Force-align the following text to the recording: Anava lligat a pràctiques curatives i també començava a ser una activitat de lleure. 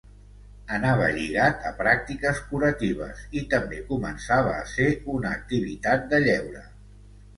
Anava 0.75 1.09
lligat 1.17 1.67
a 1.71 1.73
pràctiques 1.81 2.41
curatives 2.53 3.21
i 3.43 3.45
també 3.53 3.83
començava 3.93 4.55
a 4.63 4.67
ser 4.73 4.89
una 5.17 5.37
activitat 5.41 6.09
de 6.15 6.23
lleure. 6.29 6.65